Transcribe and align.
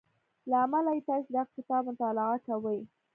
له 0.49 0.55
امله 0.65 0.91
يې 0.97 1.01
تاسې 1.09 1.29
دغه 1.35 1.49
کتاب 1.57 1.81
مطالعه 1.91 2.37
کوئ. 2.47 2.79